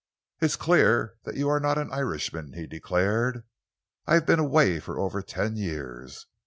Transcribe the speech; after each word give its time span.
"It's 0.39 0.55
clear 0.55 1.19
that 1.25 1.35
you 1.37 1.47
are 1.49 1.59
not 1.59 1.77
an 1.77 1.93
Irishman!" 1.93 2.53
he 2.53 2.65
declared. 2.65 3.43
"I've 4.07 4.25
been 4.25 4.39
away 4.39 4.79
for 4.79 4.97
over 4.97 5.21
ten 5.21 5.57
years. 5.57 6.25